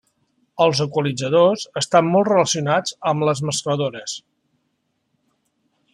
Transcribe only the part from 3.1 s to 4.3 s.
amb les mescladores.